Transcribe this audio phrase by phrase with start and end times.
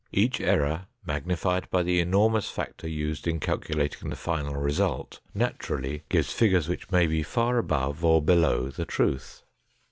[0.11, 6.33] Each error magnified by the enormous factor used in calculating the final result naturally gives
[6.33, 9.43] figures which may be far above or below the truth.